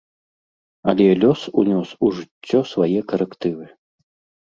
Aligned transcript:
Але 0.93 1.05
лёс 1.25 1.45
унёс 1.63 1.89
у 2.09 2.11
жыццё 2.19 2.59
свае 2.73 2.99
карэктывы. 3.15 3.65